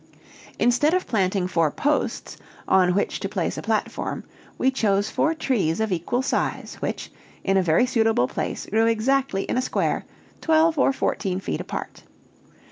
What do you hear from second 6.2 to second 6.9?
size,